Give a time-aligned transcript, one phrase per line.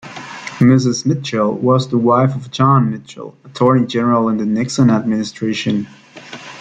[0.57, 1.05] Mrs.
[1.05, 5.85] Mitchell was the wife of John Mitchell, Attorney-General in the Nixon administration.